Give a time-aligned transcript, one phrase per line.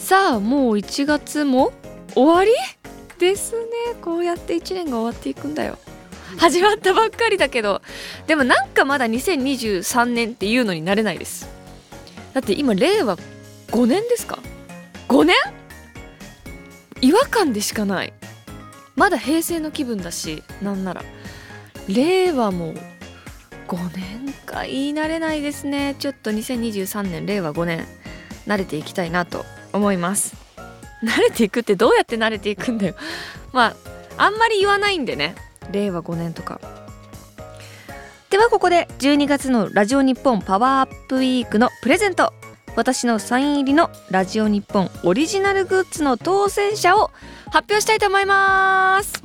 [0.00, 1.72] さあもう1月も
[2.14, 2.50] 終わり？
[3.18, 3.60] ですね。
[4.00, 5.78] こうやって1年が終わっていくんだよ。
[6.38, 7.80] 始まったばっかりだけど。
[8.26, 11.48] でもなんかまだ2023年っていうのになれないです。
[12.32, 13.18] だって今令和
[13.68, 14.40] 5年ですか
[15.08, 15.36] ？5年？
[17.02, 18.12] 違和感でしかない。
[18.96, 21.04] まだ平成の気分だしなんなら。
[21.88, 22.74] 令和も
[23.68, 24.64] 5年か。
[24.64, 25.94] 言い慣れないですね。
[26.00, 27.86] ちょっと2023年令和5年
[28.48, 29.44] 慣れていきたいなと。
[29.72, 30.34] 思います。
[31.02, 32.94] 慣れていくってどうやって慣れていくんだよ。
[33.52, 33.76] まあ
[34.16, 35.34] あんまり言わないんでね。
[35.72, 36.60] 令和5年とか。
[38.28, 42.32] ではここで12月のラジオ日本パワーアップウィークのプレゼント。
[42.76, 47.10] 私のサイン入りのラジオ日本オリジナルグッズの当選者を
[47.46, 49.24] 発表したいと思います。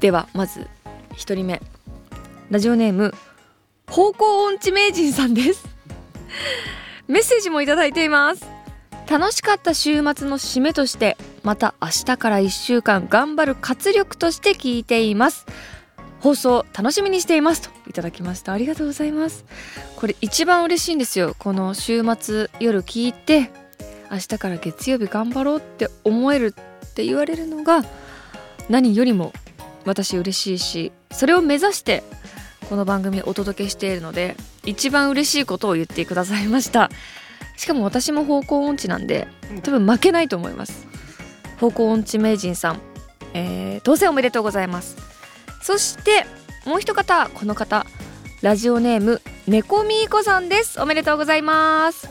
[0.00, 0.66] ではまず
[1.14, 1.62] 1人目。
[2.50, 3.14] ラジオネーム
[3.88, 5.64] 方向音痴名人さんです。
[7.10, 8.46] メッセージもいただいています。
[9.10, 15.44] 楽しかった週末の締めとしてまた明日から1週間頑張る活力として聞いています。
[16.20, 18.52] 放送楽しみにしていますといただきました。
[18.52, 19.44] ありがとうございます。
[19.96, 21.34] これ一番嬉しいんですよ。
[21.36, 23.50] この週末夜聞いて
[24.08, 26.54] 明日から月曜日頑張ろうって思える
[26.86, 27.82] って言われるのが
[28.68, 29.32] 何よりも
[29.84, 32.02] 私嬉しいしそれを目指して
[32.68, 34.36] この番組をお届けしているので
[34.70, 36.90] 一番嬉しいことを言ってくださいました。
[37.56, 39.28] しかも私も方向音痴なんで
[39.62, 40.86] 多分負けないと思います。
[41.58, 42.80] 方向音痴名人さん、
[43.34, 44.96] えー、当選おめでとうございます。
[45.60, 46.24] そして
[46.64, 47.84] もう一方この方。
[48.42, 50.80] ラジオネーム猫みーこさんです。
[50.80, 52.08] おめでとうございます。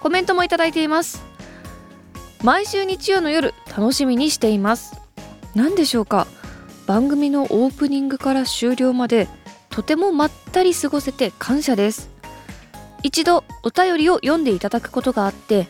[0.00, 1.24] コメントもいただいています。
[2.42, 4.94] 毎週日曜の夜楽しみにしています。
[5.54, 6.26] 何でしょうか。
[6.86, 9.28] 番組のオープニングから終了まで
[9.74, 12.08] とてもまったり過ごせて感謝です
[13.02, 15.66] 一度お便りを読んでいただくことがあって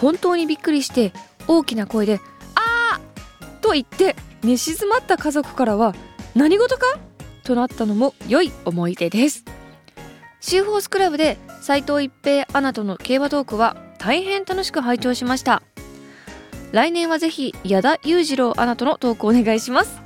[0.00, 1.12] 本当にびっくりして
[1.46, 2.18] 大きな声で
[2.56, 5.94] 「あー!」と言って寝静まった家族からは
[6.34, 6.98] 「何事か?」
[7.44, 9.44] となったのも良い思い出です
[10.40, 15.62] シーフォースクラブで斉藤一平アナとの競馬トークは大変楽しく拝聴しました
[16.72, 20.05] 来年はぜひ矢田裕次郎アナとのトークお願いします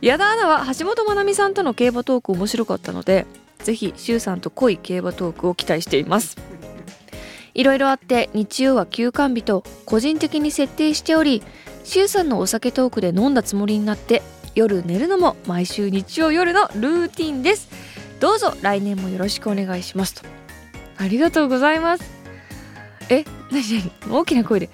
[0.00, 3.26] 矢田アナは橋本まなみさんとの競馬トーク面白かったので
[3.58, 6.36] ぜひ周さんと濃い競馬トークを期待しています。
[7.54, 11.42] いろいろあって日曜は休館日と個人的に設定しており
[11.84, 14.22] 周さんのお酒トークで飲んだつもりになって
[14.54, 17.68] 夜寝るのも毎週日曜夜のルーティンです。
[18.20, 20.22] どうぞ来年もよろしくお願いしますと。
[20.98, 22.04] ありがとうございます。
[23.08, 23.62] え何
[24.06, 24.12] 何？
[24.20, 24.70] 大きな声で。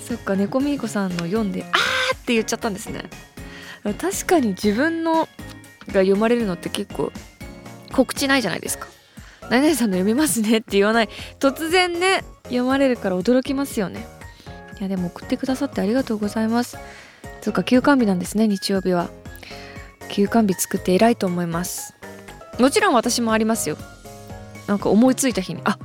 [0.00, 3.04] そっか猫みーこさんの読んで「あー!」って言っちゃったんですね。
[3.84, 5.28] 確かに自分の
[5.88, 7.12] が読まれるのって結構
[7.92, 8.86] 告知ないじゃないですか
[9.50, 11.08] 何々さんの読みますねって言わない。
[11.38, 14.06] 突然ね読まれるから驚きますよね。
[14.78, 16.78] いやでも送ってくださってありがとうございます。
[17.40, 19.10] そっか休館日なんですね日曜日は。
[20.08, 21.94] 休館日作って偉いと思います。
[22.58, 23.76] もちろん私もありますよ。
[24.68, 25.78] なんか思いついた日にあ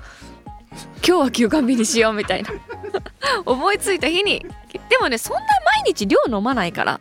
[1.06, 2.50] 今日は休館日にしようみたいな。
[3.46, 4.46] 思いついた日に。
[4.90, 5.42] でもねそんな
[5.84, 7.00] 毎日量飲まないから。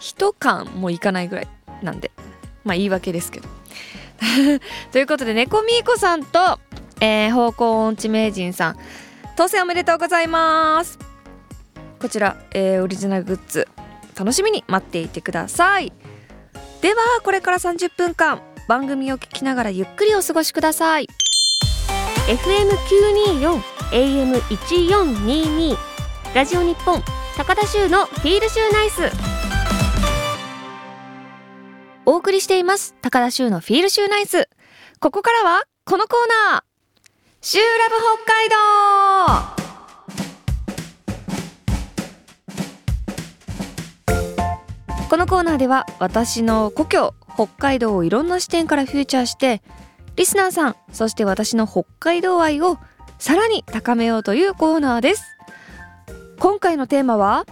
[0.00, 1.48] 一缶もいかないぐらい
[1.82, 2.10] なんで。
[2.64, 3.48] まあ言い訳ですけど。
[4.92, 6.58] ということで猫みーこさんと、
[7.00, 8.76] えー、方向音痴名人さん。
[9.36, 10.98] 当選おめでとうございます。
[12.00, 13.68] こちら、えー、オリジナルグッズ。
[14.18, 15.92] 楽しみに待っていてください。
[16.80, 21.08] ではこれから30分間番組を聞きながらゆっくりお過ごしください。
[22.26, 23.60] FM924
[23.92, 25.76] AM1422
[26.34, 27.00] ラジオ日本
[27.36, 29.35] 高田州のフィールシューナイス。
[32.08, 32.94] お送りしています。
[33.02, 34.48] 高田修のフィールシューナイス
[35.00, 36.62] ここからはこのコーナー。
[37.40, 38.56] シューラブ北海道。
[45.10, 49.60] このコーナーでは私の故郷北海道をいろんな視点からフューチャーして
[50.14, 52.78] リスナーさんそして私の北海道愛を
[53.18, 55.24] さらに高めようというコーナーです。
[56.38, 57.46] 今回のテーマは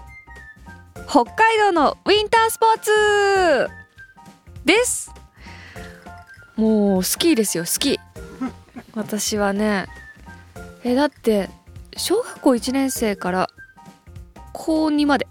[1.08, 3.83] 北海道のウィンタースポーツ。
[4.64, 5.12] です。
[6.56, 7.98] もうスキーですよスキー
[8.94, 9.86] 私はね。
[10.84, 11.50] えだって
[11.96, 13.50] 小学校1年生から
[14.52, 15.26] 高2まで。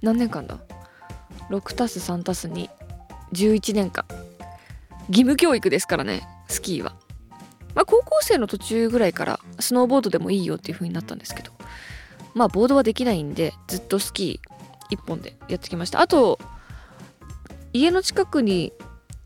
[0.00, 0.58] 何年間だ
[1.50, 4.04] ？6+3+211 年間。
[5.08, 6.94] 義務教育ですからねスキーは、
[7.74, 11.52] まあ、高校生の途中ぐらいからスノーボードでもいいよっていう風になったんですけど。
[12.34, 16.00] まあボードはできないんでずっとスキー1本でやってきました。
[16.00, 16.38] あと
[17.78, 18.72] 家の近くに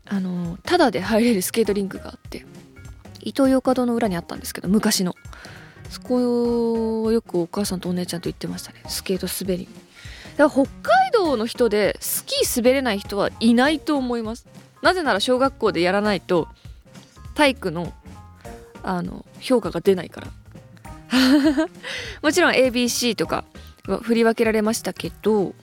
[0.05, 2.45] あのタダで入れるスケートリンクがあって
[3.21, 5.15] イトーヨーカドーの裏にあったんですけど昔の。
[5.89, 8.81] そこをよくお母さんとお姉ちゃんと行ってましたね。
[8.87, 9.67] スケート滑り
[10.37, 14.47] だから北海道の人でスキー滑れない人はいないと思います。
[14.81, 16.47] なぜなら小学校でやらないと
[17.35, 17.93] 体育の
[18.81, 20.27] あの評価が出ないから。
[22.23, 23.45] もちろん ABC とか
[23.87, 25.53] は振り分けられましたけど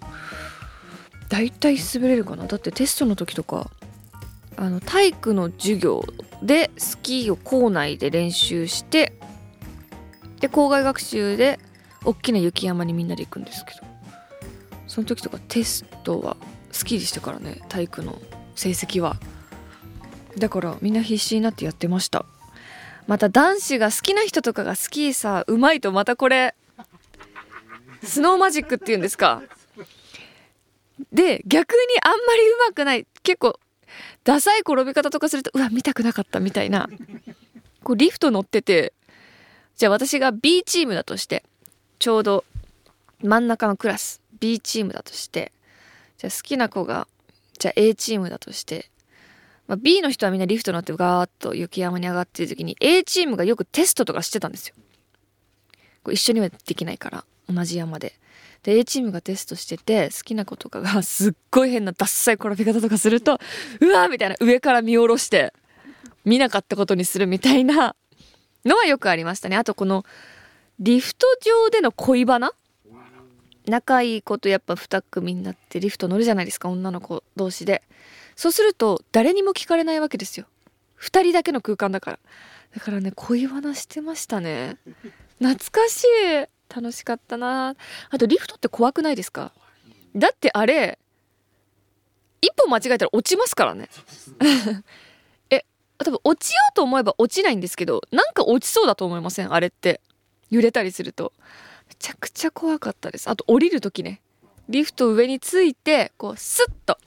[1.31, 2.47] 大体滑れるかな？
[2.47, 3.71] だってテストの時とか
[4.57, 6.05] あの体育の授業
[6.43, 9.15] でスキーを校内で練習して
[10.41, 11.59] で校外学習で
[12.05, 13.89] 大きな雪山にみんなで行くんですけど。
[14.87, 16.37] その時とかテストは
[16.73, 18.21] スキーでしたからね体育の
[18.57, 19.17] 成績は。
[20.37, 22.25] だからみんな必死になってやってました。
[23.07, 26.57] また男子が好きな人とかがスキーさうまいとまたこれ
[28.03, 29.43] スノーマジックっていうんですか？
[31.13, 33.59] で逆にあんまりうまくない結構
[34.25, 36.89] ダサい転び方とかするとうわ見たくなかったみたいな
[37.83, 38.93] こうリフト乗ってて
[39.77, 41.45] じゃあ私が B チームだとして
[41.99, 42.45] ちょうど
[43.23, 45.53] 真ん中のクラス B チームだとして
[46.19, 47.07] じゃあ好きな子が
[47.59, 48.91] じゃあ A チームだとして、
[49.69, 54.75] まあ、B の人はみんなリフト乗ってガーッと雪山に上がってる時に A チームがよくテストとかしてたんですよ。
[56.03, 58.15] こう一緒にはできないから同じ山で。
[58.63, 63.39] で A チームがテストしてて好きな子とかが すっごい変なダッサい転び方とかすると
[63.81, 65.53] うわーみたいな上から見下ろして
[66.25, 67.97] 見なかったことにするみたいな
[68.65, 69.57] のはよくありましたね。
[69.57, 70.05] あとこの
[70.79, 72.53] リフト上での恋バナ？
[73.67, 77.83] 仲いい子とやっぱ2組になってリフト乗るじゃないですか女の子同士で。
[78.37, 80.47] そうすると誰にも聞かれないわけですよ。
[81.01, 82.19] 2人だけの空間だから。
[82.75, 84.77] だからね恋バナしてましたね。
[85.39, 86.60] 懐かしい。
[86.75, 87.75] 楽しかったな。
[88.11, 89.53] あとリフトって怖くないですか？
[90.15, 90.99] だってあれ
[92.41, 93.89] 一歩間違えたら落ちますからね。
[95.51, 95.65] え
[95.99, 99.53] 多分落ちようと思えば落ちないんですけどなんか落ちそうだと思いません？
[99.53, 100.01] あれって。
[100.51, 101.33] 揺れたりすると。
[101.89, 103.31] めちゃくちゃ怖かったです。
[103.31, 104.21] あと降りる時ね。
[104.69, 106.99] リフト上についてこうスッと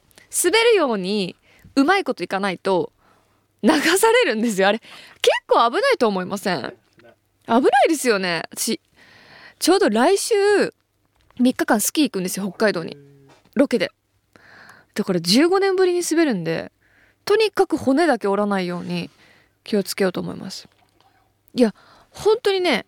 [0.44, 1.36] 滑るように
[1.76, 2.94] うまいこといかないと
[3.64, 4.70] 流されるんですよ。
[4.70, 4.90] あれ結
[5.48, 6.62] 構危ないと思いません？
[6.62, 6.72] 危
[7.48, 8.44] ないですよね。
[8.52, 8.80] 私
[9.64, 10.74] ちょうど来週3
[11.40, 12.98] 日間スキー行くんですよ北海道に。
[13.56, 13.92] ロケで。
[14.94, 16.70] だから15年ぶりに滑るんで
[17.24, 19.10] とにかく骨だけ折らないように
[19.64, 20.68] 気をつけようと思います。
[21.54, 21.74] いや
[22.10, 22.86] 本当にね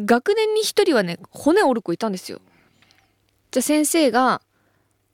[0.00, 2.40] 学年に1人はね骨折る子いたんですよ。
[3.52, 4.42] じゃあ先生が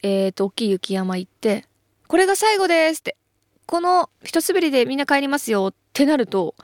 [0.03, 1.67] えっ、ー、と大きい雪山行って
[2.09, 3.19] これが最後ですって
[3.67, 6.55] この一滑りでみんな帰りますよってなると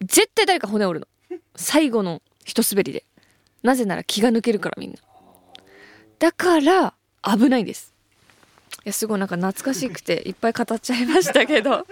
[0.00, 1.38] 絶対誰か骨折るの。
[1.54, 3.04] 最後の一滑りで。
[3.62, 4.96] なぜなら気が抜けるからみんな。
[6.18, 7.94] だから危ないんです。
[8.78, 11.86] いやすごいなんか懐かしくていっぱい語っちゃいましたけど。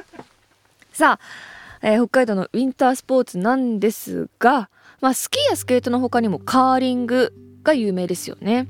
[0.93, 4.71] さあ、えー、北海道のウィンタースポーツなんですが、
[5.01, 7.33] まあ、スキーやスケートの他にもカーリング
[7.63, 8.67] が有名ですよね。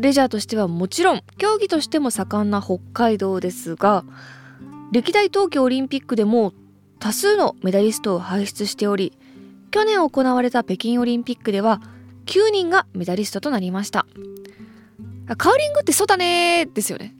[0.00, 4.04] レジャーとしてはもちろん競技としても盛んな北海道ですが
[4.92, 6.54] 歴代冬季オリンピックでも
[6.98, 9.12] 多数のメダリストを輩出しており
[9.70, 11.82] 去年行われた北京オリンピックでは
[12.30, 14.06] 9人がメダリストとなりました。
[15.36, 17.14] カーリングってそうだねですよね。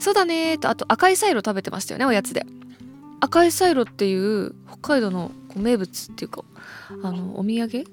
[0.00, 2.44] そうだねとあと赤いサイロ食べてましたよねおやつで。
[3.20, 6.44] 赤いサイロっていう北海道の名物っていうか
[7.02, 7.84] あのお土産？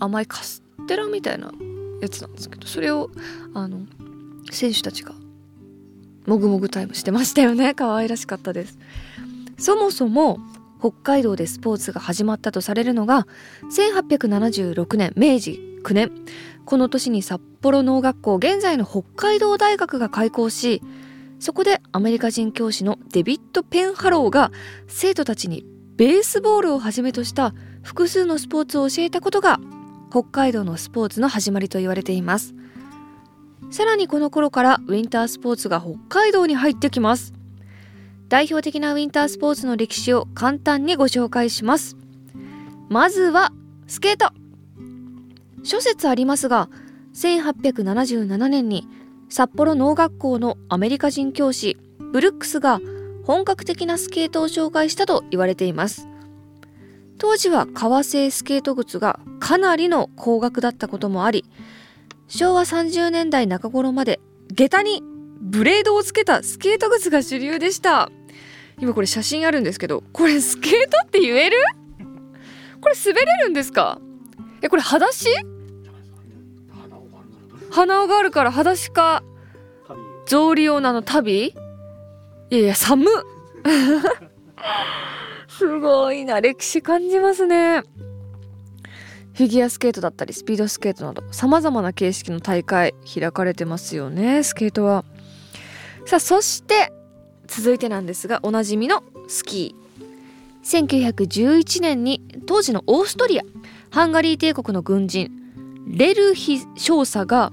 [0.00, 1.52] 甘いカステラみたいな
[2.00, 3.10] やつなんですけどそれを
[3.54, 3.80] あの
[4.50, 5.12] 選手たちが
[6.26, 7.74] もぐもぐタイムしてましたよね。
[7.74, 8.78] 可愛らしかったです。
[9.58, 10.40] そもそも
[10.80, 13.26] 北海道でスポーツが始まったとされるのが
[13.70, 16.10] 1876年明治9年。
[16.64, 20.82] この年に札幌農学校現在の北海道大学が開校し
[21.38, 24.52] そこでアメリカ人教師のデビッド・ペンハローが
[24.88, 25.64] 生徒たちに
[25.96, 29.58] ベースボールをはじめとした複数のスポーツを教えたことが
[30.10, 32.54] 北海道のスポーツの始まりと言われています。
[33.70, 37.32] さらにこの頃からウィンタースポーツが北海道に入ってきます。
[38.30, 41.96] 代表的なウィンタースポーツの歴史を簡単にご紹介します。
[42.88, 43.52] まずは
[43.88, 44.32] スケート。
[45.64, 46.70] 諸説ありますが
[47.12, 48.88] 1877年に
[49.28, 51.76] 札幌農学校のアメリカ人教師
[52.12, 52.80] ブルックスが
[53.24, 56.06] 本格的なスケートを紹介したと言われています。
[57.18, 61.44] 当時は革製スケート靴がかなりの高額だったこともあり
[62.28, 64.20] 昭和30年代中頃まで
[64.54, 65.02] 下駄に
[65.42, 68.10] ブレードをつけたスケート靴が主流でした。
[68.80, 71.56] 今これ写真あるんですけどこれスケートって言える？
[72.80, 74.00] これ滑れるんですか？
[74.62, 75.28] えこれ裸足？
[77.70, 79.22] 鼻緒があるから裸足か？
[80.24, 81.54] 草履用なの旅い
[82.50, 83.06] やいや寒っ。
[85.48, 86.40] すごいな。
[86.40, 87.82] 歴史感じますね。
[89.34, 95.04] フィギュアスケートだったりスピードスケートなどさまざまな形式の大会開かれてますよねスケートは。
[96.06, 96.92] さあそして
[97.50, 99.90] 続いてなんですがおなじみのスキー。
[100.62, 103.42] 1911年に当時のオーストリア
[103.90, 105.30] ハンガリー帝国の軍人
[105.86, 107.52] レルヒ少佐が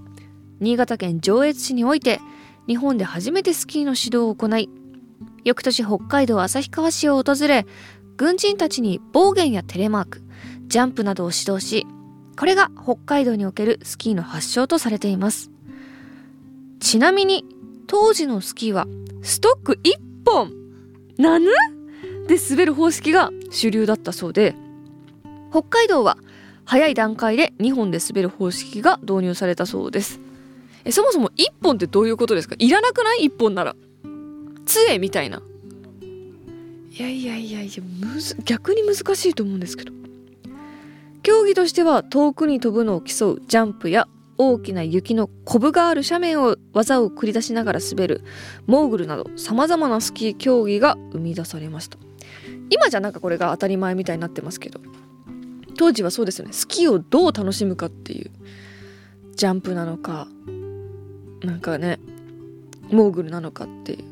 [0.60, 2.20] 新潟県上越市において
[2.68, 4.70] 日本で初めてスキーの指導を行い
[5.46, 7.66] 翌年北海道旭川市を訪れ
[8.18, 10.22] 軍人たちに暴言やテレマーク
[10.68, 11.88] ジャンプなどを指導し
[12.38, 15.50] これが北海道におけるスキーの発祥とされています。
[16.80, 17.44] ちなみに
[17.88, 18.86] 当時のスキーは
[19.22, 19.94] ストック1
[20.26, 20.52] 本。
[21.18, 21.50] なぬ？
[22.28, 24.56] で滑る方式が主流だったそうで。
[25.52, 26.18] 北海道は
[26.66, 30.20] 早い段階で2本で滑る方式が導入されたそうです。
[30.84, 32.56] えそもそも1本ってどういうことですか？
[32.60, 33.76] いらなくない ?1 本なら。
[34.66, 35.42] 杖みたいな。
[36.92, 39.94] いやいやいやいやむず逆に難しいと思うんですけど。
[41.24, 48.24] 競技としては遠くに飛ぶのを競うジャンプや大きな雪のコブがある斜面を技を繰り出しながら滑る
[48.68, 51.98] モーグルなどさまざまなスキー競技が生み出されました。
[52.70, 54.80] 今じゃなんかこれが当たり前みたいになってますけど
[55.78, 56.54] 当時はそうですよね。
[56.54, 58.32] スキーをどう楽しむかっていう
[59.36, 60.28] ジャンプなのか
[61.42, 62.00] なんかね
[62.90, 64.04] モーグルなのかっていう。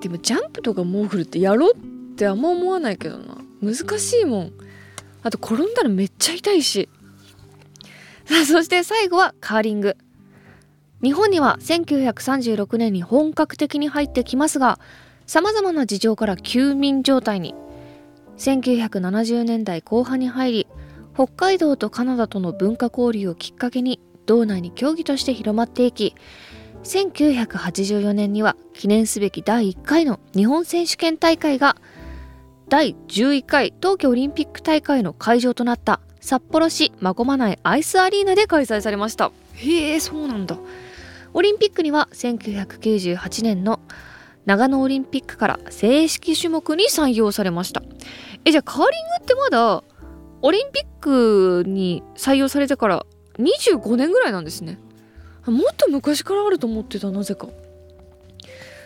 [0.00, 1.76] でもジャンプとかモーグルってやろうっ
[2.16, 3.38] てあんま思わないけどな。
[3.62, 4.52] 難しいもん。
[5.22, 6.88] あと転んだらめっちゃ痛いし。
[8.46, 9.96] そして最後はカーリング。
[11.02, 14.78] 日本には1936年に本格的に入ってきますが
[15.26, 17.54] さまざまな事情から休眠状態に。
[18.38, 20.66] 1970年代後半に入り
[21.14, 26.14] 北海道とカナダとの文化交流をきっかけに道内に競技として広まっていき
[26.82, 31.76] 1984年には記念すべき第1回の日本選手権大会が
[32.68, 36.00] 第11回東京オリンピック大会の会場となった。
[36.22, 39.32] 札幌市真駒内アイスアリーナで開催されました。
[39.54, 40.56] へえそうなんだ。
[41.34, 43.80] オリンピックには1998年の
[44.46, 47.82] 長野オリンピックから正式種目に採用されました。
[48.44, 49.82] えじゃあカーリングってまだ
[50.42, 53.04] オリンピックに採用されてから
[53.38, 54.78] 25年ぐらいなんですね。
[55.44, 57.48] もっと昔からあると思ってたなぜか。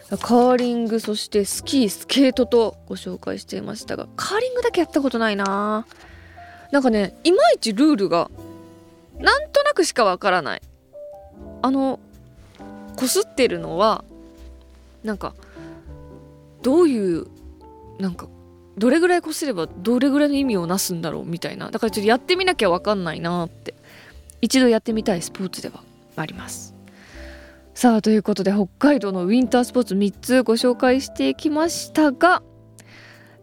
[0.08, 5.84] カーリングそしてスキースケートとご紹介していましたがカーリングだけやったことないな
[6.72, 8.30] なんかねいまいちルールが
[9.18, 10.62] なんとなくしかわからない。
[11.62, 12.00] あの
[12.96, 14.04] こすってるのは
[15.04, 15.34] なんか
[16.62, 17.26] どういう
[17.98, 18.28] なんか
[18.76, 21.70] どれぐらいこすればどれぐらいの意味をなすんだろうみたいな。
[21.70, 23.74] だからちょっとやってみなきゃわかんないなって。
[24.42, 25.82] 一度やってみたいスポーツでは
[26.16, 26.74] あります。
[27.74, 32.42] さあということで北海道のウィンタースポーツ3つご紹介していきましたが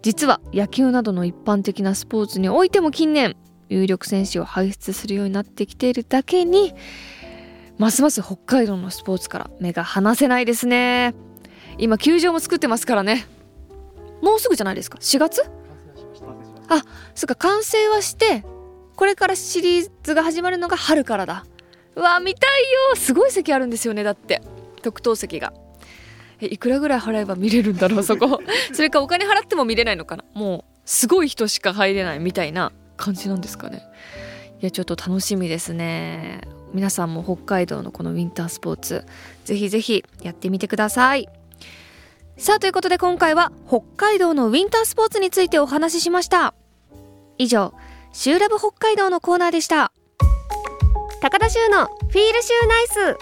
[0.03, 3.35] 実は野球などの一般的なスポーツにおいても近年
[3.69, 6.73] 有力選手を輩出するようになってきているだけに
[7.77, 11.15] ますます北海道のスポーツから目が離せないですね。
[11.79, 13.25] 今球場も作ってますからね。
[14.21, 15.41] もうすぐじゃないですか？4月？
[16.69, 16.83] あ
[17.15, 18.43] そっか完成はして
[18.95, 21.45] これからシリーズが始まるのが春からだ。
[21.95, 22.95] うわ見たいよ。
[22.95, 24.41] すごい席あるんですよねだって。
[24.81, 25.53] 特等席が
[26.43, 28.03] えいくらぐらい払えば見れるんだろう？
[28.03, 28.41] そこ。
[28.73, 30.23] それかお金払っても見れないのかな？
[30.33, 33.83] もうすごい人しか入れないみたいな感じなんですかね。
[34.61, 36.41] いやちょっと楽しみですね。
[36.73, 39.05] 皆さんも北海道のこのウィンタースポーツ
[39.45, 41.29] ぜひぜひやってみてください。
[42.37, 46.53] さあということで今回は北海道のウィンタースポーツについてお話ししました。
[47.37, 47.73] 以上
[48.11, 49.91] 「シューラブ北海道」のコーナーでした。
[51.21, 53.17] 高田修のフィールシューナイス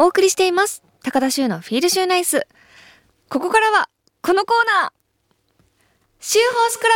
[0.00, 0.82] お送りしています。
[1.02, 2.46] 高田修のフィールシューナイス。
[3.28, 3.90] ここからは
[4.22, 4.92] このコーナー。
[6.18, 6.94] シューホースクラ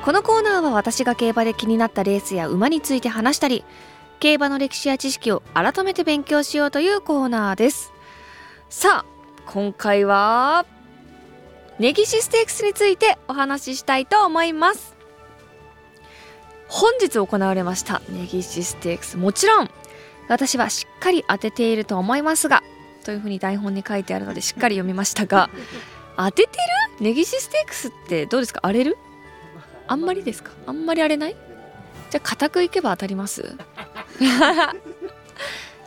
[0.00, 0.02] ブ。
[0.02, 3.62] このコーナーは私が競馬で気になったレースや馬について話したり
[4.20, 7.92] 競馬の歴史や知識を改めて勉強しようというコーナーです。
[8.70, 10.64] さあ今回は
[11.78, 14.94] ネギシステークスについてお話ししたいと思います。
[16.68, 19.16] 本日行われましたネギシステークス。
[19.16, 19.70] もちろん
[20.28, 22.62] 私はしっかり当てていると思いますが
[23.04, 25.50] というふうに台本に書いてあるのでしっかり読みましたが
[26.16, 26.48] 当てて
[26.98, 27.04] る？
[27.04, 28.60] ネギシステークスってどうですか？
[28.62, 28.96] 荒れる？
[29.86, 30.50] あんまりですか？
[30.66, 31.36] あんまり荒れない？
[32.10, 33.54] じゃあ固くいけば当たります？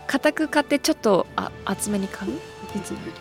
[0.08, 2.32] 固く買ってちょっとあ厚めに買う？
[2.78, 3.12] いつもより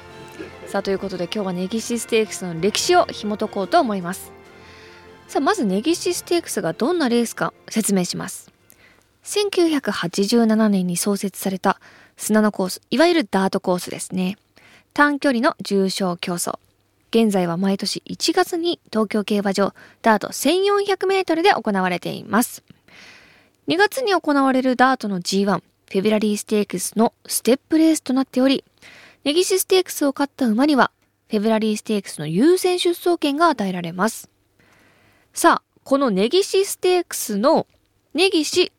[0.69, 4.33] さあということで今日はネギシステークスの歴史を紐解こうと思います。
[5.27, 8.53] さあまずネギシステークスがどんなレースか説明します。
[9.25, 11.81] 1987年に創設された
[12.19, 14.37] 砂のコースいわゆるダートコースですね。
[14.93, 16.59] 短距離の重賞競争。
[17.13, 22.63] 現在は毎年1月に東京競馬場ダート1400メートルで行われています。
[23.69, 28.63] 2月に行われるダートの G1 フェブラリーステークスのステップレースとなっており
[29.25, 30.91] ネギシステークスを勝った馬には
[31.29, 34.31] フェブラリーステークスの優先出走権が与えられます。
[35.35, 37.67] さあこのネギシステークスの
[38.15, 38.71] ネギシっ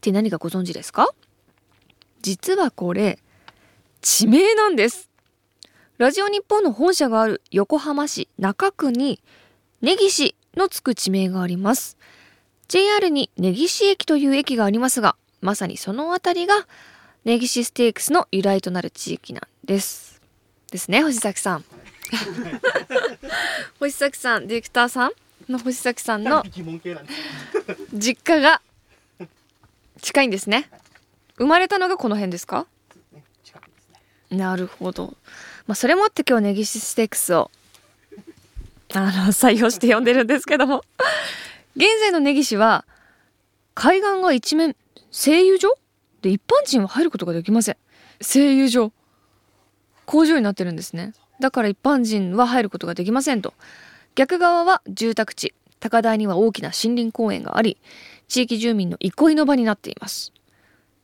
[0.00, 1.08] て何かご存知ですか？
[2.22, 3.18] 実はこれ
[4.00, 5.08] 地名なんです。
[5.96, 9.20] ラジオ日本の本社がある横浜市中区に
[9.82, 11.96] 根岸のつく地名があります。
[12.68, 16.68] JR に根岸駅という駅がありますがまさにその辺りが
[17.24, 20.20] 根岸ステークスの由来となる地域なんです。
[20.72, 21.64] ですね星崎さん。
[23.78, 25.10] 星崎さんディレクターさん
[25.46, 26.42] の星崎さんの
[27.92, 28.62] 実家が
[30.00, 30.70] 近いんですね。
[31.36, 32.66] 生まれたのがこの辺ですか？
[34.30, 35.14] なるほど。
[35.66, 37.50] まあ、それもって今日ネギシステークスを、
[38.94, 40.82] あの、採用して呼んでるんですけども。
[41.76, 42.86] 現在の根岸は、
[43.74, 44.74] 海岸が一面、
[45.10, 45.78] 製油所？
[46.22, 47.76] で一般人は入ることができません。
[48.20, 48.92] 製油所。
[50.08, 51.12] 工場になってるんですね。
[51.38, 53.52] だから一般人は入ることができませんと。
[54.14, 55.52] 逆側は住宅地。
[55.80, 57.76] 高台には大きな森林公園があり、
[58.26, 60.32] 地域住民の憩いの場になっています。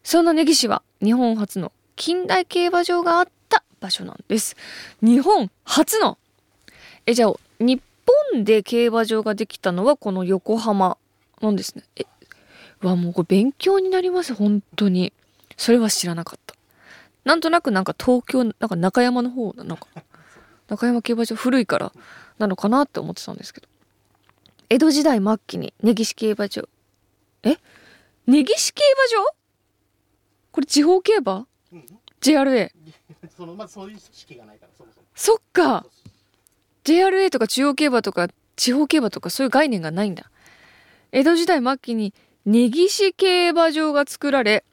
[0.03, 4.57] そんな根岸は日本初の近代競馬場があった場所なんです。
[5.03, 6.17] 日本初の
[7.05, 7.83] え、じゃあ、日
[8.33, 10.97] 本で競馬場ができたのはこの横浜
[11.43, 11.85] なんですね。
[11.97, 12.07] え、
[12.81, 15.13] わ、もうこれ勉強になります、本当に。
[15.59, 16.55] それは知らなかった。
[17.25, 19.87] なんとなくなんか東京、なんか中山の方、なんか、
[20.69, 21.93] 中山競馬場古いから
[22.39, 23.69] なのかなって思ってたんですけど。
[24.71, 26.69] 江戸時代末期に根岸競馬場。
[27.43, 27.59] え？
[28.27, 28.83] 根岸競
[29.15, 29.35] 馬場？
[30.53, 31.47] これ地方競馬
[32.21, 32.71] ？JRA
[33.37, 35.07] そのまずそういう式がないからそもそも。
[35.15, 35.87] そっか。
[36.85, 40.31] JRA とか中央競馬とか地方競馬とかそういう概念がないんだ。
[41.13, 42.15] 江戸時代末期に
[42.47, 44.65] 根岸競馬場が作られ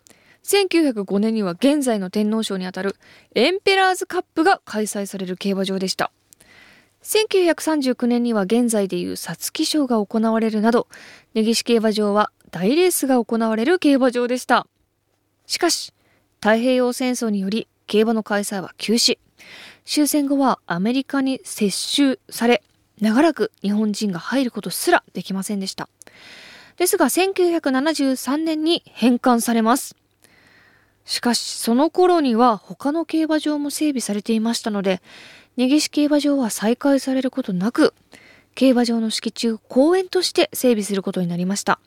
[0.43, 2.95] 1905年には現在の天皇賞にあたる
[3.36, 6.12] エンペラーズカップが開催される競馬場でした
[7.04, 10.88] 1939年には現在でいう皐月賞が行われるなど
[11.34, 14.67] 根岸競馬場は大レースが行われる競馬場でした
[15.47, 15.93] しかし
[16.41, 19.19] 太平洋戦争により競馬の開催は休止。
[19.86, 22.63] 終戦後はアメリカに接収され、
[22.99, 25.88] 長らく日本人が入ることすらできませんでした。
[26.77, 29.97] ですが1973年に返還されます。
[31.05, 35.01] しかしその頃には他の競馬場も整備されていましたので、
[35.57, 37.93] 根岸競馬場は再開されることなく、
[38.55, 41.79] 競馬場の敷地を公園として整備することになりました。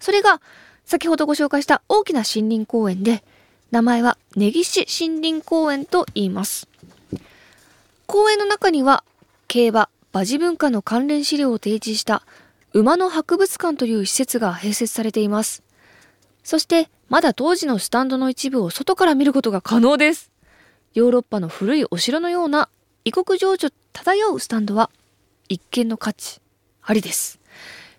[0.00, 0.40] それが
[0.84, 3.24] 先ほどご紹介した大きな森林公園で、
[3.70, 6.68] 名前は根岸森林公園と言います。
[8.06, 9.02] 公園の中には
[9.48, 12.22] 競馬、馬事文化の関連資料を提示した
[12.72, 15.62] 馬の博物館という施設が併設されています。
[16.44, 20.30] そしてまだ当時のスタンドの一部を外から見ることが可能です。
[20.94, 22.68] ヨーロッパの古いお城のような
[23.04, 24.90] 異国情緒漂うスタンドは
[25.48, 26.40] 一見の価値
[26.82, 27.38] ありです。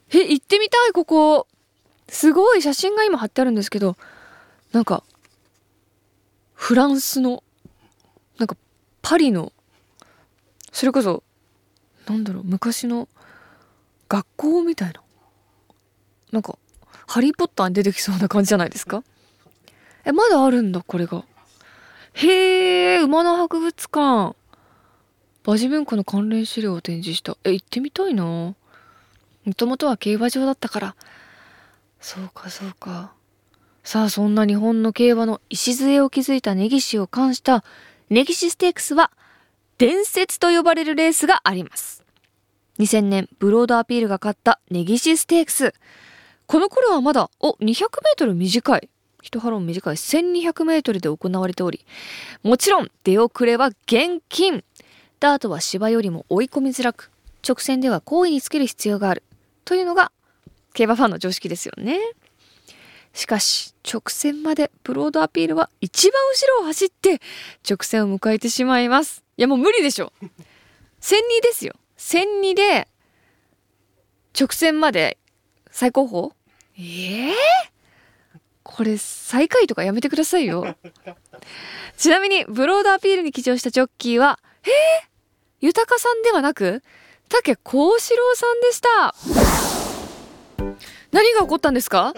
[0.09, 1.47] え、行ってみたいここ。
[2.09, 3.97] すごい写真が今貼ってあるんですけど、
[4.71, 5.03] なんか
[6.53, 7.43] フランスの
[8.37, 8.55] なんか
[9.01, 9.53] パリの
[10.71, 11.23] それこそ
[12.07, 13.07] なんだろう昔の
[14.09, 15.01] 学校みたいな
[16.31, 16.57] なんか
[17.07, 19.03] ハリー・ポッターに出てきそうな感じじゃないですか？
[20.05, 21.23] えまだあるんだこれが。
[22.13, 24.35] へえ馬の博物館。
[25.45, 27.37] 馬事文庫の関連資料を展示した。
[27.43, 28.23] え行ってみたいな。
[28.25, 28.55] も
[29.55, 30.95] ともとは競馬場だったから。
[32.01, 33.13] そうかそうか。
[33.83, 37.63] さあそんな日本の競馬の礎を築いた根岸を冠した
[38.09, 39.11] 根岸ステークスは
[39.77, 42.03] 伝説と呼ばれるレースがあります。
[42.79, 45.73] 2000年ブロードアピールが勝った根岸ステークス。
[46.47, 47.79] この頃はまだ、お、200メー
[48.17, 48.89] トル短い。
[49.21, 51.85] 一ハロン短い1200メートルで行われており、
[52.43, 54.63] もちろん出遅れは現金。
[55.19, 57.11] ダートは芝よりも追い込みづらく、
[57.47, 59.23] 直線では好位につける必要がある。
[59.67, 60.13] というのが
[60.73, 61.99] 競馬ファンの常識ですよね
[63.13, 67.19] しかし直線までブロードアピールは一番後ろを走って
[67.69, 70.13] 直線を迎えてしまいますいやもう無理でしょ
[71.01, 72.87] 1002ですよ1002で
[74.39, 75.17] 直線まで
[75.71, 76.31] 最高峰？
[76.79, 77.35] ええ
[78.63, 80.75] これ最下位とかやめてくださいよ。
[81.97, 84.71] ちなみにブロードアピールに騎乗したジョッキーはえー、
[85.61, 86.83] 豊さんではなく
[87.29, 89.15] 竹幸四郎さんでした。
[91.11, 92.13] 何が起こったんですか？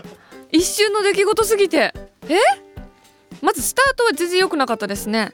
[0.52, 1.94] 一瞬の出来事すぎて。
[2.28, 2.40] え？
[3.42, 5.32] まずスタートは全然良くなかったですね。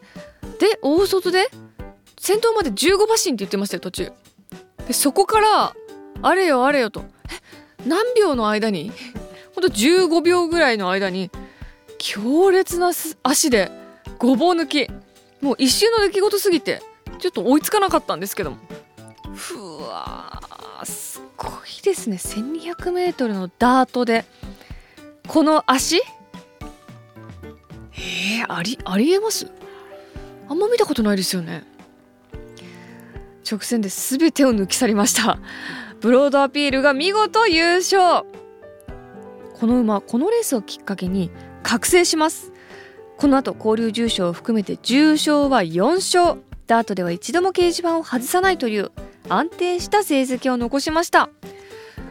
[0.59, 1.49] で大外で
[2.19, 4.11] 先頭まで15馬身って言ってましたよ途中。
[4.87, 5.75] でそこから
[6.21, 7.03] あれよあれよと。
[7.85, 8.91] 何秒の間に
[9.53, 11.31] ほんと15秒ぐらいの間に
[11.97, 12.91] 強烈な
[13.23, 13.71] 足で
[14.17, 14.87] ごぼう抜き。
[15.41, 16.81] もう一瞬の出来事すぎて
[17.19, 18.57] ちょっと追いつかなかったんですけども。
[19.35, 20.41] ふわ
[20.83, 21.51] すごい
[21.83, 22.17] ですね。
[22.17, 24.25] 1200m のダートで
[25.27, 25.97] この足？
[25.97, 29.47] えー、ありありえます？
[30.47, 31.65] あんま見たことないですよね。
[33.49, 35.37] 直線で全てを抜き去りました。
[36.01, 38.25] ブロードアピールが見事優勝。
[39.53, 41.31] この馬このレースをきっかけに
[41.63, 42.51] 覚醒します。
[43.17, 46.41] この後交流重賞を含めて重賞は4勝。
[46.67, 48.91] ダートでは一度も掲示板を外さないという
[49.29, 51.29] 安定した成績を残しました。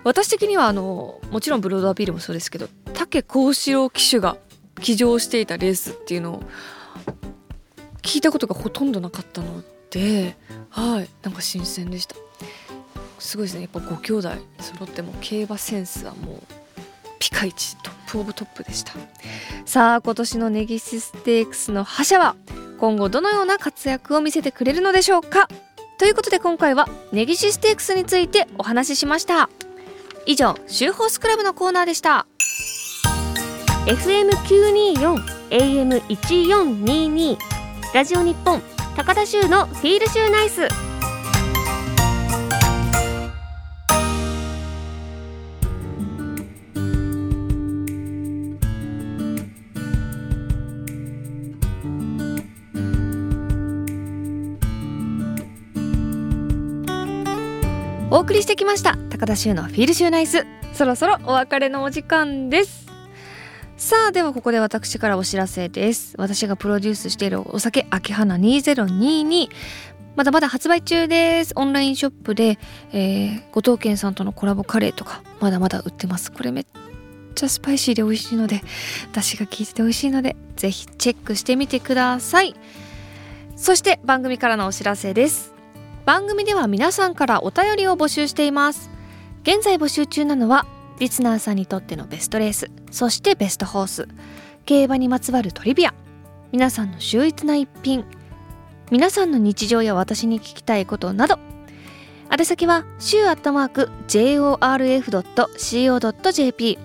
[0.05, 4.37] 私的にはあのもちろんブロードアピールもそうですけど武幸四郎騎手が
[4.81, 6.43] 騎乗していたレースっていうのを
[8.03, 10.37] 聞いたことがほとんどなかったので
[10.69, 12.17] はいなんか新鮮でした。
[13.25, 13.63] すごいですね。
[13.63, 16.41] やっぱご兄弟揃っても競馬センスはもう
[17.19, 18.93] ピカイチトップオブトップでした。
[19.65, 22.37] さあ今年のネギシステークスの覇者は
[22.79, 25.49] 今後どのような活躍を見せてくれるのでしょうか？
[25.99, 29.49] ということで今回はネギシステークスについてお話ししました。
[30.27, 32.27] 以上シューホースクラブのコーナーでした。
[33.87, 37.39] FM924 AM1422
[37.95, 38.61] ラジオ日本
[38.97, 40.69] 高田州のフィールシューナイス。
[58.25, 58.97] 送りしてきました。
[59.11, 60.47] 高田修のフィールシューナイス。
[60.73, 62.87] そろそろお別れのお時間です。
[63.77, 66.15] さあではここで私からお知らせです。
[66.17, 69.51] 私がプロデュースしているお酒秋花2022
[70.17, 71.53] まだまだ発売中です。
[71.55, 72.59] オンラインショップで、
[72.95, 76.33] えー、後藤健さんとのコラボカレーとかまだまだ売ってます。
[76.33, 76.67] これめっ
[77.35, 78.63] ちゃスパイシーで美味しいので
[79.13, 82.55] 私が聞いてて美味しいのでぜひチェックしてみてください。
[83.55, 85.54] そして番組からのお知らせです。
[86.05, 88.91] 番組では皆さんからお便りを募集しています。
[89.45, 90.67] 現在募集中なのは
[90.99, 94.09] リスナーさんにとってのベストレースそしてベストホース
[94.65, 95.93] 競馬にまつわるトリビア
[96.51, 98.07] 皆さんの秀逸な一品
[98.91, 101.39] 皆さんの日常や私に聞きたいことなど
[102.37, 106.79] 宛先は週アットマーク JORF.CO.JP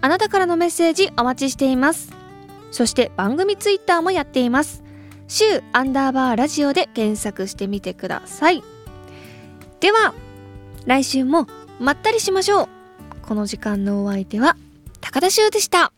[0.00, 2.12] あなたからのメッセージお待ちしています。
[2.70, 4.82] そして番組ツイッターもやっています。
[5.26, 8.62] 週アンダーバーラジオで検索してみてください。
[9.80, 10.14] では
[10.86, 11.46] 来週も
[11.80, 12.68] まったりしましょう。
[13.22, 14.56] この時間のお相手は
[15.00, 15.92] 高田修でした。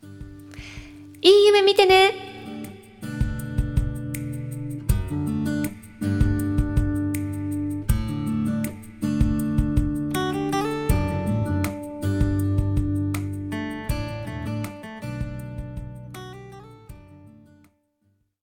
[1.21, 2.30] いい夢見てね。